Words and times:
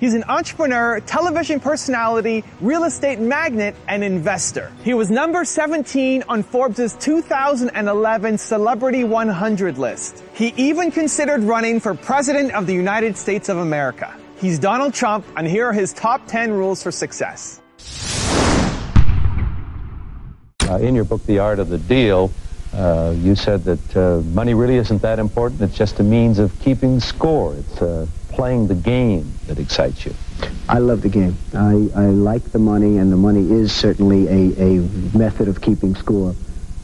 He's 0.00 0.14
an 0.14 0.24
entrepreneur, 0.28 0.98
television 1.00 1.60
personality, 1.60 2.42
real 2.62 2.84
estate 2.84 3.18
magnate, 3.18 3.74
and 3.86 4.02
investor. 4.02 4.72
He 4.82 4.94
was 4.94 5.10
number 5.10 5.44
17 5.44 6.24
on 6.26 6.42
Forbes' 6.42 6.94
2011 6.94 8.38
Celebrity 8.38 9.04
100 9.04 9.76
list. 9.76 10.24
He 10.32 10.54
even 10.56 10.90
considered 10.90 11.42
running 11.42 11.80
for 11.80 11.92
President 11.92 12.54
of 12.54 12.66
the 12.66 12.72
United 12.72 13.14
States 13.18 13.50
of 13.50 13.58
America. 13.58 14.16
He's 14.38 14.58
Donald 14.58 14.94
Trump, 14.94 15.26
and 15.36 15.46
here 15.46 15.66
are 15.66 15.72
his 15.74 15.92
top 15.92 16.26
10 16.26 16.50
rules 16.50 16.82
for 16.82 16.90
success. 16.90 17.60
Uh, 20.66 20.78
in 20.78 20.94
your 20.94 21.04
book, 21.04 21.22
The 21.26 21.40
Art 21.40 21.58
of 21.58 21.68
the 21.68 21.76
Deal, 21.76 22.32
uh, 22.72 23.14
you 23.18 23.34
said 23.34 23.64
that 23.64 23.96
uh, 23.96 24.22
money 24.32 24.54
really 24.54 24.76
isn't 24.76 25.02
that 25.02 25.18
important. 25.18 25.60
It's 25.60 25.76
just 25.76 26.00
a 26.00 26.02
means 26.02 26.38
of 26.38 26.58
keeping 26.60 27.00
score. 27.00 27.54
It's 27.54 27.82
uh, 27.82 28.06
playing 28.32 28.68
the 28.68 28.74
game 28.74 29.32
that 29.46 29.58
excites 29.58 30.06
you. 30.06 30.14
I 30.68 30.78
love 30.78 31.02
the 31.02 31.08
game. 31.08 31.36
I, 31.54 31.90
I 31.94 32.06
like 32.06 32.44
the 32.52 32.58
money, 32.58 32.98
and 32.98 33.12
the 33.12 33.16
money 33.16 33.50
is 33.50 33.72
certainly 33.72 34.26
a, 34.28 34.62
a 34.62 34.80
method 35.16 35.48
of 35.48 35.60
keeping 35.60 35.94
score. 35.94 36.34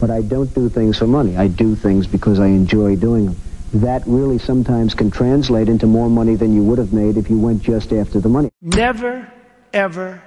But 0.00 0.10
I 0.10 0.22
don't 0.22 0.52
do 0.54 0.68
things 0.68 0.98
for 0.98 1.06
money. 1.06 1.36
I 1.36 1.48
do 1.48 1.74
things 1.74 2.06
because 2.06 2.38
I 2.38 2.48
enjoy 2.48 2.96
doing 2.96 3.26
them. 3.26 3.36
That 3.74 4.02
really 4.06 4.38
sometimes 4.38 4.94
can 4.94 5.10
translate 5.10 5.68
into 5.68 5.86
more 5.86 6.08
money 6.08 6.34
than 6.34 6.54
you 6.54 6.62
would 6.64 6.78
have 6.78 6.92
made 6.92 7.16
if 7.16 7.30
you 7.30 7.38
went 7.38 7.62
just 7.62 7.92
after 7.92 8.20
the 8.20 8.28
money. 8.28 8.50
Never, 8.60 9.30
ever 9.72 10.22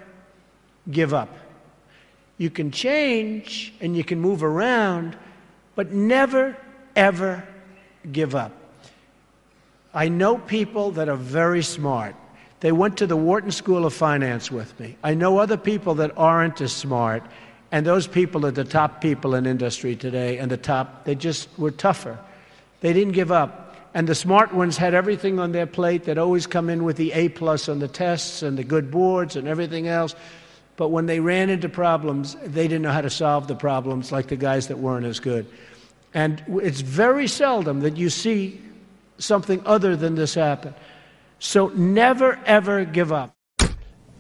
give 0.90 1.14
up. 1.14 1.30
You 2.38 2.50
can 2.50 2.72
change 2.72 3.74
and 3.82 3.96
you 3.96 4.04
can 4.04 4.20
move 4.20 4.44
around, 4.44 5.18
but 5.76 5.92
never, 5.92 6.58
ever 6.96 7.44
give 8.12 8.36
up. 8.36 8.59
I 9.94 10.08
know 10.08 10.38
people 10.38 10.92
that 10.92 11.10
are 11.10 11.16
very 11.16 11.64
smart. 11.64 12.16
They 12.60 12.72
went 12.72 12.98
to 12.98 13.08
the 13.08 13.16
Wharton 13.16 13.52
School 13.52 13.86
of 13.86 13.94
Finance 13.94 14.52
with 14.52 14.78
me. 14.80 14.98
I 15.04 15.14
know 15.14 15.40
other 15.40 15.58
people 15.58 15.96
that 15.96 16.12
aren't 16.18 16.62
as 16.62 16.72
smart, 16.72 17.24
and 17.72 17.86
those 17.86 18.06
people 18.06 18.46
are 18.46 18.52
the 18.52 18.64
top 18.64 19.02
people 19.02 19.34
in 19.34 19.46
industry 19.46 19.96
today, 19.96 20.38
and 20.38 20.52
the 20.52 20.58
top, 20.58 21.06
they 21.06 21.16
just 21.16 21.48
were 21.58 21.72
tougher. 21.72 22.20
They 22.82 22.94
didn't 22.94 23.14
give 23.14 23.32
up. 23.32 23.76
And 23.94 24.08
the 24.08 24.14
smart 24.14 24.54
ones 24.54 24.78
had 24.78 24.94
everything 24.94 25.40
on 25.40 25.52
their 25.52 25.66
plate. 25.66 26.04
They'd 26.04 26.20
always 26.20 26.46
come 26.46 26.70
in 26.70 26.84
with 26.84 26.98
the 26.98 27.12
A 27.14 27.30
plus 27.30 27.68
on 27.68 27.80
the 27.80 27.88
tests 27.88 28.44
and 28.44 28.58
the 28.58 28.64
good 28.64 28.92
boards 28.92 29.36
and 29.36 29.48
everything 29.48 29.88
else. 29.88 30.14
But 30.78 30.90
when 30.90 31.08
they 31.08 31.20
ran 31.20 31.50
into 31.50 31.68
problems, 31.70 32.36
they 32.46 32.68
didn't 32.68 32.84
know 32.84 32.92
how 32.92 33.02
to 33.02 33.10
solve 33.10 33.48
the 33.48 33.56
problems 33.56 34.12
like 34.12 34.28
the 34.28 34.38
guys 34.38 34.68
that 34.68 34.78
weren't 34.78 35.06
as 35.06 35.20
good. 35.20 35.48
And 36.14 36.44
it's 36.48 36.82
very 36.82 37.28
seldom 37.28 37.80
that 37.82 37.98
you 37.98 38.10
see 38.10 38.62
something 39.20 39.62
other 39.66 39.96
than 39.96 40.16
this 40.16 40.34
happen. 40.34 40.74
So 41.40 41.68
never, 41.70 42.40
ever 42.46 42.86
give 42.86 43.12
up. 43.12 43.36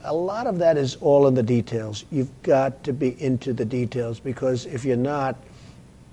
A 0.04 0.14
lot 0.14 0.48
of 0.48 0.58
that 0.60 0.78
is 0.78 0.96
all 1.02 1.28
in 1.28 1.34
the 1.34 1.44
details. 1.44 2.06
You've 2.12 2.32
got 2.44 2.84
to 2.86 2.94
be 2.94 3.22
into 3.22 3.52
the 3.52 3.66
details 3.66 4.20
because 4.20 4.66
if 4.66 4.86
you're 4.86 4.96
not, 4.96 5.36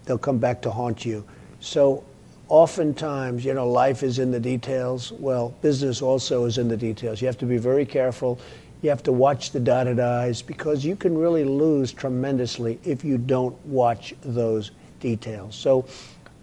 they'll 0.04 0.18
come 0.18 0.38
back 0.38 0.60
to 0.62 0.70
haunt 0.70 1.04
you. 1.04 1.24
So 1.60 2.02
oftentimes, 2.48 3.44
you 3.44 3.54
know, 3.54 3.68
life 3.68 4.02
is 4.02 4.18
in 4.18 4.32
the 4.32 4.40
details. 4.40 5.12
Well, 5.12 5.54
business 5.62 6.02
also 6.02 6.44
is 6.44 6.58
in 6.58 6.68
the 6.68 6.76
details. 6.76 7.20
You 7.20 7.26
have 7.26 7.38
to 7.38 7.46
be 7.46 7.58
very 7.58 7.86
careful. 7.86 8.40
You 8.82 8.90
have 8.90 9.02
to 9.04 9.12
watch 9.12 9.52
the 9.52 9.60
dotted 9.60 10.00
I's 10.00 10.42
because 10.42 10.84
you 10.84 10.96
can 10.96 11.16
really 11.16 11.44
lose 11.44 11.92
tremendously 11.92 12.78
if 12.84 13.04
you 13.04 13.18
don't 13.18 13.56
watch 13.66 14.14
those 14.22 14.72
details. 15.00 15.54
So 15.54 15.86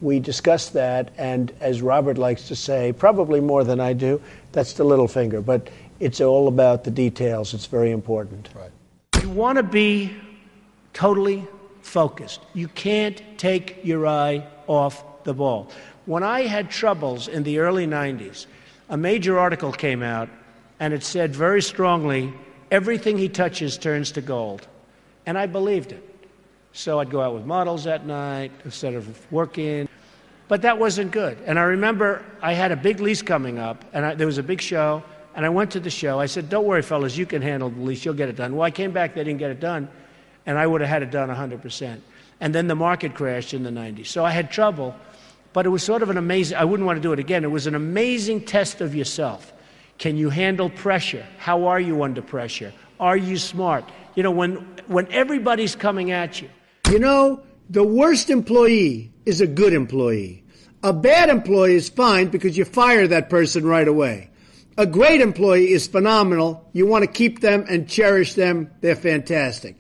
we 0.04 0.20
discussed 0.20 0.74
that, 0.74 1.12
and 1.18 1.54
as 1.62 1.82
Robert 1.82 2.18
likes 2.18 2.50
to 2.50 2.56
say, 2.58 2.92
probably 2.92 3.40
more 3.40 3.64
than 3.64 3.80
I 3.80 3.94
do, 3.94 4.22
that's 4.52 4.74
the 4.74 4.84
little 4.84 5.08
finger. 5.08 5.42
But 5.42 5.70
it's 6.02 6.20
all 6.20 6.50
about 6.50 6.84
the 6.84 6.92
details. 6.92 7.54
It's 7.54 7.68
very 7.68 7.92
important. 7.92 8.50
Right. 8.54 8.70
You 9.22 9.30
want 9.30 9.56
to 9.56 9.64
be 9.64 10.14
totally 10.92 11.48
focused. 11.82 12.42
You 12.54 12.68
can't 12.68 13.22
take 13.38 13.80
your 13.84 14.06
eye 14.06 14.46
off 14.68 15.24
the 15.24 15.34
ball. 15.34 15.70
When 16.06 16.22
I 16.22 16.42
had 16.42 16.70
troubles 16.70 17.30
in 17.30 17.44
the 17.44 17.60
early 17.60 17.88
90s, 17.88 18.48
a 18.90 18.98
major 18.98 19.40
article 19.40 19.72
came 19.72 20.04
out 20.04 20.28
and 20.82 20.94
it 20.94 21.04
said 21.04 21.34
very 21.34 21.62
strongly 21.62 22.34
everything 22.72 23.18
he 23.18 23.30
touches 23.30 23.78
turns 23.78 24.12
to 24.12 24.22
gold. 24.22 24.68
And 25.26 25.38
I 25.38 25.46
believed 25.46 25.94
it. 25.94 26.10
So 26.74 27.00
I'd 27.00 27.10
go 27.10 27.22
out 27.22 27.36
with 27.36 27.46
models 27.46 27.88
at 27.88 28.06
night 28.06 28.52
instead 28.66 28.96
of 28.96 29.32
working. 29.32 29.88
But 30.48 30.62
that 30.64 30.78
wasn't 30.78 31.12
good. 31.12 31.38
And 31.46 31.58
I 31.58 31.64
remember 31.64 32.24
I 32.42 32.54
had 32.54 32.72
a 32.72 32.76
big 32.76 33.00
lease 33.00 33.22
coming 33.22 33.60
up, 33.60 33.84
and 33.94 34.06
I, 34.06 34.16
there 34.16 34.28
was 34.28 34.38
a 34.38 34.44
big 34.44 34.62
show, 34.62 35.04
and 35.36 35.46
I 35.46 35.50
went 35.50 35.72
to 35.72 35.80
the 35.80 35.90
show. 35.90 36.20
I 36.20 36.26
said, 36.26 36.50
Don't 36.50 36.66
worry, 36.66 36.82
fellas, 36.82 37.18
you 37.18 37.26
can 37.26 37.42
handle 37.42 37.70
the 37.70 37.82
lease, 37.82 38.06
you'll 38.06 38.14
get 38.14 38.30
it 38.30 38.36
done. 38.36 38.56
Well, 38.56 38.64
I 38.64 38.72
came 38.72 38.92
back, 38.92 39.16
they 39.16 39.24
didn't 39.24 39.40
get 39.40 39.52
it 39.52 39.60
done, 39.60 39.88
and 40.46 40.58
I 40.58 40.68
would 40.68 40.82
have 40.82 40.90
had 40.90 41.04
it 41.04 41.12
done 41.12 41.30
100%. 41.30 42.00
And 42.40 42.54
then 42.54 42.68
the 42.68 42.76
market 42.76 43.14
crashed 43.14 43.54
in 43.54 43.64
the 43.64 43.70
90s. 43.70 44.08
So 44.08 44.26
I 44.26 44.32
had 44.32 44.52
trouble, 44.52 44.96
but 45.54 45.66
it 45.66 45.70
was 45.70 45.82
sort 45.82 46.04
of 46.04 46.10
an 46.10 46.18
amazing, 46.18 46.58
I 46.58 46.66
wouldn't 46.66 46.86
want 46.86 46.98
to 46.98 47.02
do 47.02 47.14
it 47.14 47.20
again. 47.20 47.44
It 47.44 47.52
was 47.52 47.68
an 47.68 47.76
amazing 47.76 48.44
test 48.46 48.82
of 48.82 48.94
yourself. 48.94 49.54
Can 49.98 50.18
you 50.18 50.30
handle 50.30 50.70
pressure? 50.70 51.26
How 51.38 51.68
are 51.68 51.80
you 51.80 52.04
under 52.04 52.22
pressure? 52.22 52.74
Are 53.00 53.16
you 53.16 53.38
smart? 53.38 53.86
You 54.16 54.24
know, 54.24 54.32
when, 54.32 54.56
when 54.88 55.08
everybody's 55.12 55.76
coming 55.76 56.12
at 56.12 56.42
you. 56.42 56.50
You 56.90 57.00
know, 57.00 57.42
the 57.74 57.84
worst 57.84 58.30
employee 58.30 59.12
is 59.26 59.42
a 59.42 59.48
good 59.48 59.74
employee. 59.74 60.44
A 60.84 60.94
bad 60.94 61.30
employee 61.30 61.74
is 61.74 61.90
fine 61.90 62.28
because 62.28 62.56
you 62.56 62.66
fire 62.66 63.08
that 63.08 63.32
person 63.32 63.66
right 63.66 63.88
away. 63.88 64.30
A 64.78 64.86
great 64.86 65.22
employee 65.22 65.72
is 65.72 65.88
phenomenal. 65.88 66.70
You 66.72 66.86
want 66.86 67.04
to 67.04 67.10
keep 67.12 67.40
them 67.40 67.66
and 67.68 67.90
cherish 67.90 68.36
them. 68.36 68.70
They're 68.82 68.96
fantastic. 68.96 69.80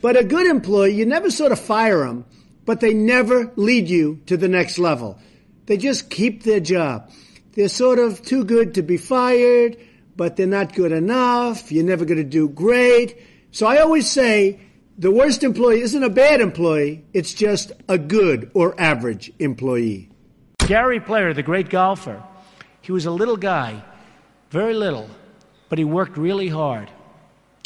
But 0.00 0.16
a 0.16 0.24
good 0.24 0.48
employee, 0.48 0.94
you 0.94 1.06
never 1.06 1.30
sort 1.30 1.52
of 1.52 1.60
fire 1.60 2.00
them, 2.00 2.24
but 2.64 2.80
they 2.80 2.92
never 2.92 3.52
lead 3.54 3.88
you 3.88 4.20
to 4.26 4.36
the 4.36 4.48
next 4.48 4.76
level. 4.76 5.16
They 5.66 5.76
just 5.76 6.10
keep 6.10 6.42
their 6.42 6.60
job. 6.60 7.08
They're 7.52 7.68
sort 7.68 8.00
of 8.00 8.20
too 8.20 8.44
good 8.44 8.74
to 8.74 8.82
be 8.82 8.96
fired, 8.96 9.76
but 10.16 10.34
they're 10.34 10.48
not 10.48 10.74
good 10.74 10.90
enough. 10.90 11.70
You're 11.70 11.84
never 11.84 12.04
going 12.04 12.18
to 12.18 12.24
do 12.24 12.48
great. 12.48 13.16
So 13.52 13.64
I 13.64 13.78
always 13.78 14.10
say 14.10 14.58
the 14.98 15.12
worst 15.12 15.44
employee 15.44 15.80
isn't 15.80 16.02
a 16.02 16.10
bad 16.10 16.40
employee, 16.40 17.04
it's 17.12 17.32
just 17.32 17.70
a 17.88 17.96
good 17.96 18.50
or 18.52 18.78
average 18.80 19.32
employee. 19.38 20.10
Gary 20.58 20.98
Player, 20.98 21.32
the 21.32 21.42
great 21.42 21.70
golfer, 21.70 22.20
he 22.82 22.90
was 22.90 23.06
a 23.06 23.10
little 23.10 23.36
guy, 23.36 23.82
very 24.50 24.74
little, 24.74 25.08
but 25.68 25.78
he 25.78 25.84
worked 25.84 26.16
really 26.16 26.48
hard. 26.48 26.90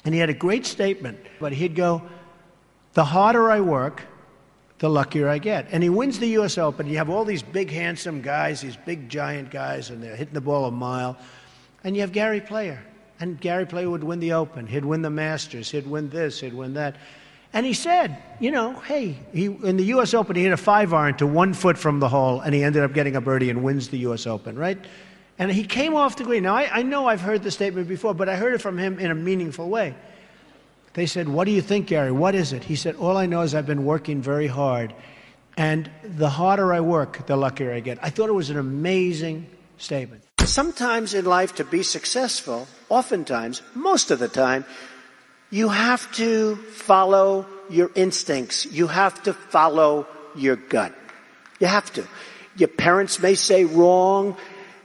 And 0.04 0.12
he 0.12 0.20
had 0.20 0.30
a 0.30 0.34
great 0.34 0.66
statement, 0.66 1.18
but 1.40 1.52
he'd 1.52 1.74
go, 1.74 2.02
The 2.92 3.04
harder 3.04 3.50
I 3.50 3.60
work, 3.60 4.02
the 4.78 4.90
luckier 4.90 5.28
I 5.28 5.38
get. 5.38 5.68
And 5.70 5.82
he 5.82 5.88
wins 5.88 6.18
the 6.18 6.26
US 6.38 6.58
Open. 6.58 6.88
You 6.88 6.98
have 6.98 7.08
all 7.08 7.24
these 7.24 7.42
big, 7.42 7.70
handsome 7.70 8.20
guys, 8.20 8.60
these 8.60 8.76
big, 8.76 9.08
giant 9.08 9.50
guys, 9.50 9.90
and 9.90 10.02
they're 10.02 10.16
hitting 10.16 10.34
the 10.34 10.40
ball 10.40 10.66
a 10.66 10.72
mile. 10.72 11.16
And 11.84 11.94
you 11.94 12.02
have 12.02 12.12
Gary 12.12 12.40
Player. 12.40 12.84
And 13.20 13.40
Gary 13.40 13.64
Player 13.64 13.88
would 13.88 14.02
win 14.02 14.18
the 14.18 14.32
Open. 14.32 14.66
He'd 14.66 14.84
win 14.84 15.02
the 15.02 15.10
Masters. 15.10 15.70
He'd 15.70 15.86
win 15.86 16.10
this. 16.10 16.40
He'd 16.40 16.54
win 16.54 16.74
that. 16.74 16.96
And 17.54 17.66
he 17.66 17.74
said, 17.74 18.16
you 18.40 18.50
know, 18.50 18.72
hey, 18.72 19.18
he, 19.32 19.44
in 19.44 19.76
the 19.76 19.84
U.S. 19.84 20.14
Open, 20.14 20.36
he 20.36 20.42
hit 20.42 20.52
a 20.52 20.56
five 20.56 20.94
iron 20.94 21.16
to 21.18 21.26
one 21.26 21.52
foot 21.52 21.76
from 21.76 22.00
the 22.00 22.08
hole, 22.08 22.40
and 22.40 22.54
he 22.54 22.62
ended 22.62 22.82
up 22.82 22.94
getting 22.94 23.14
a 23.14 23.20
birdie 23.20 23.50
and 23.50 23.62
wins 23.62 23.88
the 23.88 23.98
U.S. 23.98 24.26
Open, 24.26 24.58
right? 24.58 24.78
And 25.38 25.50
he 25.50 25.64
came 25.64 25.94
off 25.94 26.16
the 26.16 26.24
green. 26.24 26.44
Now, 26.44 26.56
I, 26.56 26.78
I 26.78 26.82
know 26.82 27.06
I've 27.06 27.20
heard 27.20 27.42
the 27.42 27.50
statement 27.50 27.88
before, 27.88 28.14
but 28.14 28.28
I 28.28 28.36
heard 28.36 28.54
it 28.54 28.58
from 28.58 28.78
him 28.78 28.98
in 28.98 29.10
a 29.10 29.14
meaningful 29.14 29.68
way. 29.68 29.94
They 30.94 31.06
said, 31.06 31.28
What 31.28 31.44
do 31.44 31.50
you 31.50 31.62
think, 31.62 31.88
Gary? 31.88 32.12
What 32.12 32.34
is 32.34 32.52
it? 32.52 32.64
He 32.64 32.76
said, 32.76 32.96
All 32.96 33.16
I 33.16 33.26
know 33.26 33.42
is 33.42 33.54
I've 33.54 33.66
been 33.66 33.84
working 33.84 34.22
very 34.22 34.46
hard. 34.46 34.94
And 35.56 35.90
the 36.02 36.30
harder 36.30 36.72
I 36.72 36.80
work, 36.80 37.26
the 37.26 37.36
luckier 37.36 37.72
I 37.72 37.80
get. 37.80 37.98
I 38.02 38.10
thought 38.10 38.28
it 38.28 38.34
was 38.34 38.50
an 38.50 38.58
amazing 38.58 39.46
statement. 39.76 40.24
Sometimes 40.44 41.14
in 41.14 41.24
life, 41.24 41.54
to 41.56 41.64
be 41.64 41.82
successful, 41.82 42.66
oftentimes, 42.88 43.62
most 43.74 44.10
of 44.10 44.18
the 44.18 44.28
time, 44.28 44.64
you 45.52 45.68
have 45.68 46.10
to 46.12 46.56
follow 46.56 47.46
your 47.68 47.90
instincts. 47.94 48.64
You 48.66 48.86
have 48.86 49.22
to 49.24 49.34
follow 49.34 50.06
your 50.34 50.56
gut. 50.56 50.94
You 51.60 51.66
have 51.66 51.92
to. 51.92 52.08
Your 52.56 52.68
parents 52.68 53.20
may 53.20 53.34
say 53.34 53.64
wrong. 53.66 54.36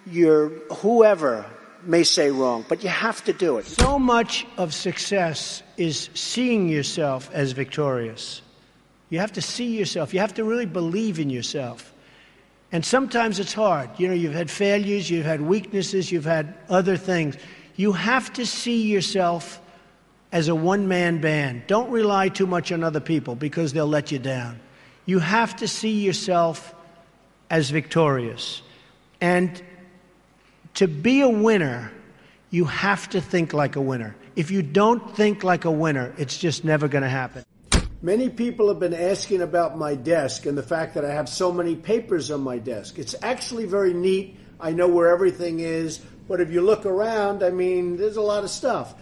Your 0.05 0.49
whoever 0.81 1.45
may 1.83 2.03
say 2.03 2.31
wrong, 2.31 2.65
but 2.67 2.83
you 2.83 2.89
have 2.89 3.23
to 3.23 3.33
do 3.33 3.57
it. 3.57 3.65
So 3.65 3.97
much 3.97 4.45
of 4.57 4.73
success 4.73 5.63
is 5.77 6.09
seeing 6.13 6.67
yourself 6.67 7.29
as 7.33 7.53
victorious. 7.53 8.41
You 9.09 9.19
have 9.19 9.31
to 9.33 9.41
see 9.41 9.77
yourself. 9.77 10.13
You 10.13 10.19
have 10.19 10.33
to 10.33 10.43
really 10.43 10.65
believe 10.65 11.17
in 11.17 11.29
yourself. 11.29 11.93
And 12.73 12.83
sometimes 12.83 13.39
it's 13.39 13.53
hard. 13.53 13.89
You 13.97 14.09
know, 14.09 14.13
you've 14.13 14.33
had 14.33 14.51
failures, 14.51 15.09
you've 15.09 15.25
had 15.25 15.39
weaknesses, 15.39 16.11
you've 16.11 16.25
had 16.25 16.53
other 16.67 16.97
things. 16.97 17.37
You 17.77 17.93
have 17.93 18.33
to 18.33 18.45
see 18.45 18.81
yourself 18.91 19.61
as 20.31 20.47
a 20.47 20.55
one 20.55 20.87
man 20.87 21.21
band. 21.21 21.63
Don't 21.67 21.89
rely 21.89 22.29
too 22.29 22.47
much 22.47 22.71
on 22.71 22.83
other 22.83 22.99
people 22.99 23.35
because 23.35 23.73
they'll 23.73 23.87
let 23.87 24.11
you 24.11 24.19
down. 24.19 24.59
You 25.05 25.19
have 25.19 25.55
to 25.57 25.67
see 25.67 26.01
yourself 26.03 26.75
as 27.49 27.69
victorious. 27.69 28.61
And 29.21 29.61
to 30.75 30.87
be 30.87 31.21
a 31.21 31.29
winner, 31.29 31.91
You 32.49 32.65
have 32.65 33.09
to 33.09 33.19
think 33.19 33.53
like 33.53 33.75
a 33.75 33.81
winner. 33.81 34.15
If 34.35 34.51
you 34.51 34.61
don't 34.61 35.15
think 35.15 35.43
like 35.43 35.65
a 35.65 35.71
winner, 35.71 36.13
it's 36.17 36.37
just 36.37 36.63
never 36.63 36.87
going 36.87 37.01
to 37.01 37.09
happen. 37.09 37.43
Many 38.01 38.29
people 38.29 38.69
have 38.69 38.79
been 38.79 38.93
asking 38.93 39.41
about 39.41 39.77
my 39.77 39.95
desk 39.95 40.45
and 40.45 40.57
the 40.57 40.63
fact 40.63 40.93
that 40.93 41.03
I 41.03 41.11
have 41.11 41.27
so 41.27 41.51
many 41.51 41.75
papers 41.75 42.31
on 42.31 42.41
my 42.41 42.57
desk. 42.57 42.99
It's 42.99 43.15
actually 43.21 43.65
very 43.65 43.93
neat. 43.93 44.37
I 44.59 44.71
know 44.71 44.87
where 44.87 45.09
everything 45.09 45.59
is, 45.59 45.97
but 46.27 46.39
if 46.39 46.51
you 46.51 46.61
look 46.61 46.85
around, 46.85 47.43
I 47.43 47.49
mean, 47.49 47.97
there's 47.97 48.17
a 48.17 48.21
lot 48.21 48.43
of 48.43 48.49
stuff. 48.49 48.93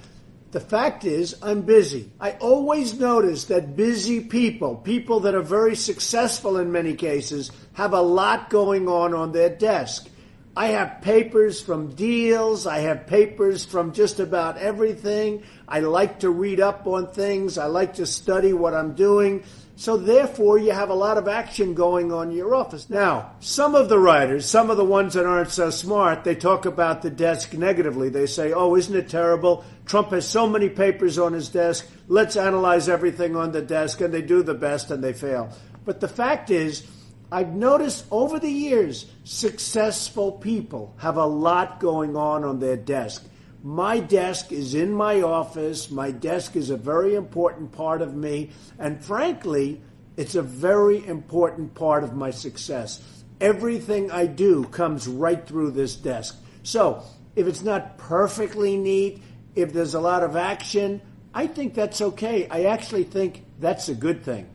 The 0.55 0.61
fact 0.61 1.03
is, 1.03 1.35
I'm 1.41 1.63
busy. 1.63 2.09
I 2.17 2.31
always 2.39 2.97
notice 2.97 3.43
that 3.47 3.75
busy 3.75 4.21
people, 4.21 4.77
people 4.77 5.19
that 5.19 5.35
are 5.35 5.41
very 5.41 5.75
successful 5.75 6.55
in 6.55 6.71
many 6.71 6.93
cases, 6.93 7.51
have 7.73 7.91
a 7.91 8.01
lot 8.01 8.49
going 8.49 8.87
on 8.87 9.13
on 9.13 9.33
their 9.33 9.49
desk. 9.49 10.07
I 10.55 10.67
have 10.67 11.01
papers 11.01 11.61
from 11.61 11.93
deals. 11.95 12.65
I 12.65 12.79
have 12.79 13.05
papers 13.05 13.65
from 13.65 13.91
just 13.91 14.21
about 14.21 14.57
everything. 14.57 15.43
I 15.67 15.81
like 15.81 16.21
to 16.21 16.29
read 16.29 16.61
up 16.61 16.87
on 16.87 17.11
things. 17.11 17.57
I 17.57 17.65
like 17.65 17.95
to 17.95 18.05
study 18.05 18.53
what 18.53 18.73
I'm 18.73 18.93
doing. 18.95 19.43
So 19.77 19.98
therefore, 19.98 20.57
you 20.57 20.72
have 20.72 20.89
a 20.89 20.95
lot 20.95 21.18
of 21.18 21.27
action 21.27 21.74
going 21.74 22.12
on 22.13 22.30
in 22.31 22.38
your 22.38 22.56
office. 22.56 22.89
Now, 22.89 23.31
some 23.42 23.75
of 23.75 23.89
the 23.89 24.00
writers, 24.00 24.45
some 24.45 24.69
of 24.69 24.77
the 24.77 24.86
ones 24.86 25.16
that 25.16 25.25
aren't 25.25 25.51
so 25.51 25.69
smart, 25.69 26.24
they 26.24 26.36
talk 26.36 26.66
about 26.66 27.01
the 27.01 27.10
desk 27.10 27.54
negatively. 27.54 28.07
They 28.07 28.25
say, 28.25 28.54
oh, 28.54 28.75
isn't 28.75 28.95
it 28.95 29.10
terrible? 29.10 29.66
Trump 29.86 30.12
has 30.12 30.27
so 30.27 30.48
many 30.48 30.69
papers 30.69 31.19
on 31.19 31.33
his 31.33 31.50
desk. 31.50 31.88
Let's 32.07 32.38
analyze 32.38 32.88
everything 32.88 33.36
on 33.36 33.51
the 33.51 33.62
desk. 33.62 34.00
And 34.00 34.13
they 34.13 34.22
do 34.22 34.44
the 34.44 34.54
best 34.54 34.92
and 34.92 35.04
they 35.04 35.13
fail. 35.13 35.54
But 35.83 36.00
the 36.00 36.07
fact 36.07 36.51
is, 36.51 36.88
I've 37.31 37.54
noticed 37.54 38.06
over 38.12 38.39
the 38.39 38.50
years, 38.50 39.07
successful 39.25 40.31
people 40.31 40.95
have 41.00 41.18
a 41.18 41.25
lot 41.25 41.81
going 41.81 42.16
on 42.16 42.45
on 42.45 42.60
their 42.60 42.77
desk. 42.77 43.25
My 43.65 43.97
desk 43.97 44.51
is 44.51 44.75
in 44.75 44.94
my 44.94 45.23
office. 45.23 45.89
My 45.89 46.12
desk 46.12 46.56
is 46.56 46.69
a 46.69 46.77
very 46.77 47.15
important 47.15 47.71
part 47.71 48.03
of 48.03 48.13
me. 48.13 48.51
And 48.77 49.03
frankly, 49.03 49.81
it's 50.17 50.35
a 50.35 50.44
very 50.44 51.03
important 51.03 51.73
part 51.73 52.03
of 52.03 52.13
my 52.13 52.29
success. 52.29 53.01
Everything 53.41 54.12
I 54.12 54.27
do 54.27 54.65
comes 54.65 55.07
right 55.07 55.44
through 55.47 55.71
this 55.71 55.95
desk. 55.95 56.39
So 56.62 57.01
if 57.35 57.47
it's 57.47 57.63
not 57.63 57.97
perfectly 57.97 58.77
neat, 58.77 59.23
if 59.56 59.73
there's 59.73 59.95
a 59.95 60.00
lot 60.00 60.21
of 60.21 60.35
action, 60.35 61.01
I 61.33 61.47
think 61.47 61.73
that's 61.73 62.01
okay. 62.01 62.47
I 62.47 62.65
actually 62.65 63.06
think 63.06 63.45
that's 63.59 63.89
a 63.89 63.95
good 63.95 64.23
thing. 64.23 64.47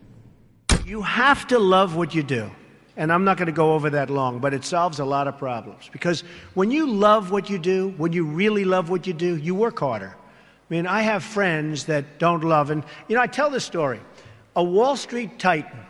You 0.86 1.02
have 1.02 1.48
to 1.48 1.58
love 1.58 1.96
what 1.96 2.14
you 2.14 2.22
do. 2.22 2.52
And 3.00 3.10
I'm 3.10 3.24
not 3.24 3.38
going 3.38 3.46
to 3.46 3.52
go 3.52 3.72
over 3.72 3.88
that 3.88 4.10
long, 4.10 4.40
but 4.40 4.52
it 4.52 4.62
solves 4.62 4.98
a 4.98 5.06
lot 5.06 5.26
of 5.26 5.38
problems. 5.38 5.88
Because 5.90 6.22
when 6.52 6.70
you 6.70 6.86
love 6.86 7.30
what 7.30 7.48
you 7.48 7.58
do, 7.58 7.94
when 7.96 8.12
you 8.12 8.26
really 8.26 8.66
love 8.66 8.90
what 8.90 9.06
you 9.06 9.14
do, 9.14 9.36
you 9.36 9.54
work 9.54 9.80
harder. 9.80 10.14
I 10.14 10.74
mean, 10.74 10.86
I 10.86 11.00
have 11.00 11.24
friends 11.24 11.86
that 11.86 12.18
don't 12.18 12.44
love, 12.44 12.68
and, 12.68 12.84
you 13.08 13.16
know, 13.16 13.22
I 13.22 13.26
tell 13.26 13.48
this 13.48 13.64
story. 13.64 14.00
A 14.54 14.62
Wall 14.62 14.96
Street 14.96 15.38
titan, 15.38 15.80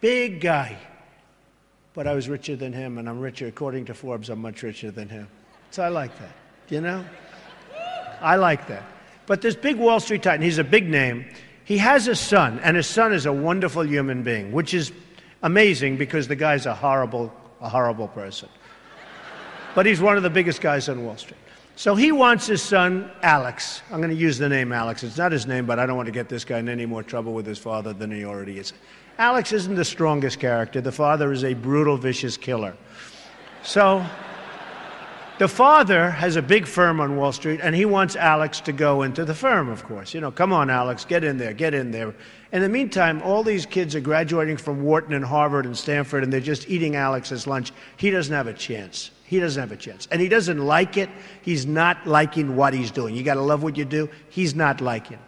big 0.00 0.40
guy, 0.40 0.78
but 1.92 2.06
I 2.06 2.14
was 2.14 2.28
richer 2.28 2.54
than 2.54 2.72
him, 2.72 2.98
and 2.98 3.08
I'm 3.08 3.18
richer, 3.18 3.48
according 3.48 3.86
to 3.86 3.94
Forbes, 3.94 4.30
I'm 4.30 4.40
much 4.40 4.62
richer 4.62 4.92
than 4.92 5.08
him. 5.08 5.26
So 5.72 5.82
I 5.82 5.88
like 5.88 6.16
that, 6.20 6.36
you 6.68 6.80
know? 6.80 7.04
I 8.20 8.36
like 8.36 8.68
that. 8.68 8.84
But 9.26 9.42
this 9.42 9.56
big 9.56 9.76
Wall 9.76 9.98
Street 9.98 10.22
titan, 10.22 10.42
he's 10.42 10.58
a 10.58 10.64
big 10.64 10.88
name. 10.88 11.24
He 11.64 11.78
has 11.78 12.06
a 12.06 12.14
son, 12.14 12.60
and 12.60 12.76
his 12.76 12.86
son 12.86 13.12
is 13.12 13.26
a 13.26 13.32
wonderful 13.32 13.84
human 13.84 14.22
being, 14.22 14.52
which 14.52 14.72
is 14.72 14.92
amazing 15.42 15.96
because 15.96 16.28
the 16.28 16.36
guy's 16.36 16.66
a 16.66 16.74
horrible, 16.74 17.32
a 17.60 17.68
horrible 17.68 18.08
person. 18.08 18.48
But 19.74 19.86
he's 19.86 20.00
one 20.00 20.16
of 20.16 20.22
the 20.22 20.30
biggest 20.30 20.60
guys 20.60 20.88
on 20.88 21.04
Wall 21.04 21.16
Street. 21.16 21.38
So 21.76 21.94
he 21.94 22.12
wants 22.12 22.46
his 22.46 22.60
son, 22.60 23.10
Alex. 23.22 23.80
I'm 23.90 23.98
going 23.98 24.10
to 24.10 24.16
use 24.16 24.36
the 24.36 24.48
name 24.48 24.72
Alex. 24.72 25.02
It's 25.02 25.16
not 25.16 25.32
his 25.32 25.46
name, 25.46 25.64
but 25.64 25.78
I 25.78 25.86
don't 25.86 25.96
want 25.96 26.06
to 26.06 26.12
get 26.12 26.28
this 26.28 26.44
guy 26.44 26.58
in 26.58 26.68
any 26.68 26.84
more 26.84 27.02
trouble 27.02 27.32
with 27.32 27.46
his 27.46 27.58
father 27.58 27.92
than 27.92 28.10
he 28.10 28.24
already 28.24 28.58
is. 28.58 28.74
Alex 29.18 29.52
isn't 29.52 29.74
the 29.74 29.84
strongest 29.84 30.40
character. 30.40 30.80
The 30.80 30.92
father 30.92 31.32
is 31.32 31.44
a 31.44 31.54
brutal, 31.54 31.96
vicious 31.96 32.36
killer. 32.36 32.76
So 33.62 34.04
the 35.40 35.48
father 35.48 36.10
has 36.10 36.36
a 36.36 36.42
big 36.42 36.66
firm 36.66 37.00
on 37.00 37.16
Wall 37.16 37.32
Street, 37.32 37.60
and 37.62 37.74
he 37.74 37.86
wants 37.86 38.14
Alex 38.14 38.60
to 38.60 38.72
go 38.72 39.00
into 39.00 39.24
the 39.24 39.34
firm, 39.34 39.70
of 39.70 39.82
course. 39.84 40.12
You 40.12 40.20
know, 40.20 40.30
come 40.30 40.52
on, 40.52 40.68
Alex, 40.68 41.06
get 41.06 41.24
in 41.24 41.38
there, 41.38 41.54
get 41.54 41.72
in 41.72 41.92
there. 41.92 42.14
In 42.52 42.60
the 42.60 42.68
meantime, 42.68 43.22
all 43.22 43.42
these 43.42 43.64
kids 43.64 43.94
are 43.96 44.00
graduating 44.00 44.58
from 44.58 44.82
Wharton 44.82 45.14
and 45.14 45.24
Harvard 45.24 45.64
and 45.64 45.74
Stanford, 45.74 46.24
and 46.24 46.30
they're 46.30 46.40
just 46.40 46.68
eating 46.68 46.94
Alex's 46.94 47.46
lunch. 47.46 47.72
He 47.96 48.10
doesn't 48.10 48.34
have 48.34 48.48
a 48.48 48.52
chance. 48.52 49.12
He 49.24 49.40
doesn't 49.40 49.58
have 49.58 49.72
a 49.72 49.76
chance. 49.76 50.06
And 50.10 50.20
he 50.20 50.28
doesn't 50.28 50.58
like 50.58 50.98
it. 50.98 51.08
He's 51.40 51.64
not 51.64 52.06
liking 52.06 52.54
what 52.54 52.74
he's 52.74 52.90
doing. 52.90 53.16
You 53.16 53.22
got 53.22 53.36
to 53.36 53.40
love 53.40 53.62
what 53.62 53.78
you 53.78 53.86
do. 53.86 54.10
He's 54.28 54.54
not 54.54 54.82
liking. 54.82 55.18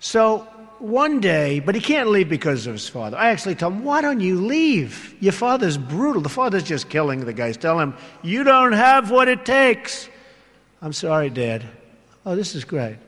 So 0.00 0.48
one 0.80 1.20
day, 1.20 1.60
but 1.60 1.74
he 1.74 1.80
can't 1.80 2.08
leave 2.08 2.28
because 2.28 2.66
of 2.66 2.74
his 2.74 2.88
father. 2.88 3.16
I 3.16 3.30
actually 3.30 3.54
tell 3.54 3.70
him, 3.70 3.84
Why 3.84 4.00
don't 4.00 4.20
you 4.20 4.40
leave? 4.40 5.14
Your 5.20 5.32
father's 5.32 5.78
brutal. 5.78 6.22
The 6.22 6.28
father's 6.28 6.62
just 6.62 6.88
killing 6.88 7.24
the 7.24 7.32
guys. 7.32 7.56
Tell 7.56 7.78
him, 7.78 7.94
You 8.22 8.44
don't 8.44 8.72
have 8.72 9.10
what 9.10 9.28
it 9.28 9.44
takes. 9.44 10.08
I'm 10.80 10.92
sorry, 10.92 11.30
Dad. 11.30 11.64
Oh, 12.24 12.36
this 12.36 12.54
is 12.54 12.64
great. 12.64 12.98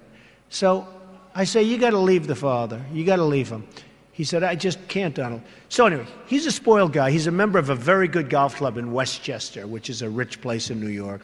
So 0.48 0.88
I 1.34 1.44
say, 1.44 1.62
You 1.62 1.78
got 1.78 1.90
to 1.90 1.98
leave 1.98 2.26
the 2.26 2.36
father. 2.36 2.84
You 2.92 3.04
got 3.04 3.16
to 3.16 3.24
leave 3.24 3.48
him. 3.48 3.66
He 4.12 4.24
said, 4.24 4.42
I 4.42 4.54
just 4.54 4.86
can't, 4.86 5.14
Donald. 5.14 5.40
So, 5.70 5.86
anyway, 5.86 6.06
he's 6.26 6.44
a 6.44 6.52
spoiled 6.52 6.92
guy. 6.92 7.10
He's 7.10 7.26
a 7.26 7.30
member 7.30 7.58
of 7.58 7.70
a 7.70 7.74
very 7.74 8.06
good 8.06 8.28
golf 8.28 8.56
club 8.56 8.76
in 8.76 8.92
Westchester, 8.92 9.66
which 9.66 9.88
is 9.88 10.02
a 10.02 10.10
rich 10.10 10.42
place 10.42 10.68
in 10.68 10.78
New 10.78 10.90
York. 10.90 11.22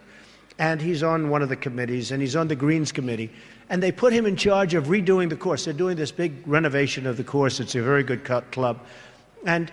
And 0.58 0.80
he's 0.80 1.02
on 1.02 1.28
one 1.28 1.42
of 1.42 1.48
the 1.48 1.56
committees, 1.56 2.12
and 2.12 2.22
he's 2.22 2.34
on 2.34 2.48
the 2.48 2.56
Greens 2.56 2.90
Committee 2.92 3.30
and 3.68 3.82
they 3.82 3.92
put 3.92 4.12
him 4.12 4.26
in 4.26 4.36
charge 4.36 4.74
of 4.74 4.86
redoing 4.86 5.28
the 5.28 5.36
course. 5.36 5.64
They're 5.64 5.74
doing 5.74 5.96
this 5.96 6.12
big 6.12 6.46
renovation 6.46 7.06
of 7.06 7.16
the 7.16 7.24
course. 7.24 7.58
It's 7.58 7.74
a 7.74 7.82
very 7.82 8.04
good 8.04 8.24
club. 8.52 8.80
And 9.44 9.72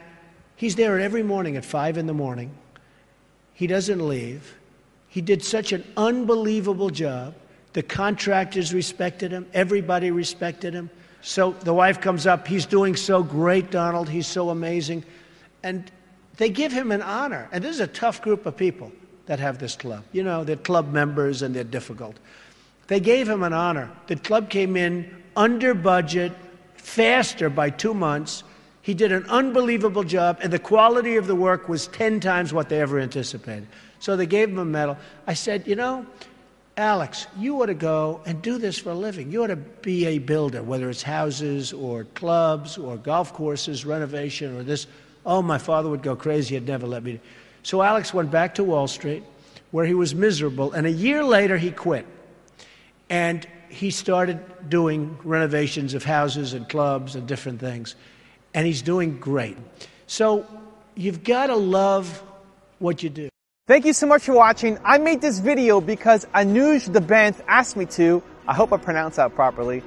he's 0.55 0.75
there 0.75 0.99
every 0.99 1.23
morning 1.23 1.57
at 1.57 1.65
5 1.65 1.97
in 1.97 2.07
the 2.07 2.13
morning. 2.13 2.51
He 3.53 3.67
doesn't 3.67 4.05
leave. 4.07 4.55
He 5.07 5.21
did 5.21 5.43
such 5.43 5.73
an 5.73 5.83
unbelievable 5.95 6.89
job. 6.89 7.35
The 7.73 7.83
contractors 7.83 8.73
respected 8.73 9.31
him, 9.31 9.47
everybody 9.53 10.11
respected 10.11 10.73
him. 10.73 10.89
So 11.21 11.51
the 11.51 11.73
wife 11.73 12.01
comes 12.01 12.27
up, 12.27 12.47
he's 12.47 12.65
doing 12.65 12.95
so 12.95 13.23
great, 13.23 13.71
Donald, 13.71 14.09
he's 14.09 14.27
so 14.27 14.49
amazing. 14.49 15.05
And 15.63 15.89
they 16.37 16.49
give 16.49 16.71
him 16.71 16.91
an 16.91 17.01
honor. 17.01 17.47
And 17.51 17.63
this 17.63 17.71
is 17.75 17.79
a 17.79 17.87
tough 17.87 18.21
group 18.21 18.45
of 18.45 18.57
people 18.57 18.91
that 19.25 19.39
have 19.39 19.57
this 19.59 19.75
club. 19.75 20.03
You 20.11 20.23
know, 20.23 20.43
they're 20.43 20.55
club 20.55 20.91
members 20.91 21.41
and 21.41 21.55
they're 21.55 21.63
difficult. 21.63 22.17
They 22.87 22.99
gave 22.99 23.27
him 23.27 23.43
an 23.43 23.53
honor. 23.53 23.89
The 24.07 24.15
club 24.17 24.49
came 24.49 24.75
in 24.75 25.23
under 25.35 25.73
budget, 25.73 26.31
faster 26.75 27.49
by 27.49 27.69
two 27.69 27.93
months. 27.93 28.43
He 28.81 28.93
did 28.93 29.13
an 29.13 29.25
unbelievable 29.29 30.03
job, 30.03 30.39
and 30.41 30.51
the 30.51 30.59
quality 30.59 31.15
of 31.15 31.25
the 31.25 31.35
work 31.35 31.69
was 31.69 31.87
10 31.87 32.19
times 32.19 32.53
what 32.53 32.67
they 32.67 32.81
ever 32.81 32.99
anticipated. 32.99 33.67
So 33.99 34.17
they 34.17 34.25
gave 34.25 34.49
him 34.49 34.59
a 34.59 34.65
medal. 34.65 34.97
I 35.25 35.33
said, 35.33 35.65
You 35.65 35.77
know, 35.77 36.05
Alex, 36.75 37.27
you 37.37 37.61
ought 37.61 37.67
to 37.67 37.73
go 37.73 38.21
and 38.25 38.41
do 38.41 38.57
this 38.57 38.79
for 38.79 38.89
a 38.89 38.95
living. 38.95 39.31
You 39.31 39.43
ought 39.43 39.47
to 39.47 39.55
be 39.55 40.05
a 40.05 40.17
builder, 40.17 40.61
whether 40.61 40.89
it's 40.89 41.03
houses 41.03 41.71
or 41.71 42.03
clubs 42.15 42.77
or 42.77 42.97
golf 42.97 43.31
courses, 43.31 43.85
renovation 43.85 44.57
or 44.57 44.63
this. 44.63 44.87
Oh, 45.25 45.41
my 45.41 45.57
father 45.57 45.89
would 45.89 46.01
go 46.01 46.15
crazy. 46.15 46.55
He'd 46.55 46.67
never 46.67 46.85
let 46.85 47.03
me. 47.03 47.21
So 47.63 47.81
Alex 47.81 48.13
went 48.13 48.29
back 48.29 48.55
to 48.55 48.63
Wall 48.63 48.87
Street, 48.87 49.23
where 49.71 49.85
he 49.85 49.93
was 49.93 50.13
miserable, 50.13 50.73
and 50.73 50.85
a 50.85 50.91
year 50.91 51.23
later 51.23 51.57
he 51.57 51.71
quit. 51.71 52.05
And 53.09 53.47
he 53.69 53.89
started 53.89 54.69
doing 54.69 55.17
renovations 55.23 55.93
of 55.93 56.03
houses 56.03 56.53
and 56.53 56.67
clubs 56.69 57.15
and 57.15 57.27
different 57.27 57.59
things. 57.59 57.95
And 58.53 58.67
he's 58.67 58.81
doing 58.81 59.17
great. 59.17 59.57
So 60.05 60.45
you've 60.95 61.23
got 61.23 61.47
to 61.47 61.55
love 61.55 62.21
what 62.79 63.01
you 63.01 63.09
do. 63.09 63.29
Thank 63.65 63.85
you 63.85 63.93
so 63.93 64.07
much 64.07 64.23
for 64.23 64.33
watching. 64.33 64.77
I 64.83 64.97
made 64.97 65.21
this 65.21 65.39
video 65.39 65.79
because 65.79 66.25
Anuj 66.35 66.89
Debanth 66.89 67.41
asked 67.47 67.77
me 67.77 67.85
to. 67.97 68.21
I 68.45 68.53
hope 68.53 68.73
I 68.73 68.77
pronounced 68.77 69.17
that 69.17 69.33
properly. 69.33 69.81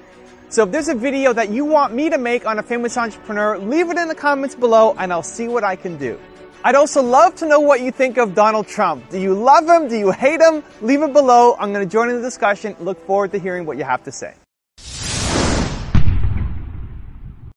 So 0.49 0.63
if 0.63 0.71
there's 0.73 0.89
a 0.89 0.95
video 0.95 1.33
that 1.35 1.51
you 1.51 1.65
want 1.65 1.93
me 1.93 2.09
to 2.09 2.17
make 2.17 2.47
on 2.47 2.59
a 2.59 2.63
famous 2.63 2.97
entrepreneur, 2.97 3.59
leave 3.59 3.91
it 3.91 3.99
in 3.99 4.09
the 4.09 4.15
comments 4.15 4.55
below 4.55 4.95
and 4.99 5.13
I'll 5.13 5.23
see 5.23 5.47
what 5.47 5.63
I 5.63 5.77
can 5.77 5.99
do. 5.99 6.19
I'd 6.67 6.75
also 6.75 7.01
love 7.01 7.37
to 7.37 7.47
know 7.47 7.61
what 7.61 7.81
you 7.81 7.93
think 7.93 8.19
of 8.19 8.35
Donald 8.35 8.67
Trump. 8.67 9.09
Do 9.11 9.21
you 9.21 9.35
love 9.35 9.69
him? 9.69 9.87
Do 9.87 9.97
you 9.97 10.11
hate 10.11 10.41
him? 10.41 10.65
Leave 10.81 11.01
it 11.01 11.13
below. 11.13 11.55
I'm 11.61 11.73
going 11.73 11.89
to 11.89 11.93
join 11.93 12.09
in 12.09 12.17
the 12.17 12.23
discussion. 12.23 12.75
Look 12.81 13.07
forward 13.07 13.31
to 13.31 13.39
hearing 13.39 13.67
what 13.67 13.79
you 13.79 13.85
have 13.85 14.03
to 14.03 14.11
say. 14.11 14.35